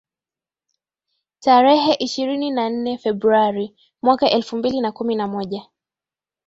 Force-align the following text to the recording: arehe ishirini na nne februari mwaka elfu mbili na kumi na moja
arehe 1.55 1.93
ishirini 1.93 2.51
na 2.51 2.69
nne 2.69 2.97
februari 2.97 3.75
mwaka 4.01 4.29
elfu 4.29 4.57
mbili 4.57 4.81
na 4.81 4.91
kumi 4.91 5.15
na 5.15 5.27
moja 5.27 5.65